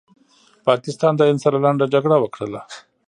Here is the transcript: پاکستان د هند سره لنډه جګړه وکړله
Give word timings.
پاکستان 0.67 1.13
د 1.15 1.21
هند 1.29 1.39
سره 1.45 1.57
لنډه 1.65 1.85
جګړه 1.93 2.17
وکړله 2.19 2.61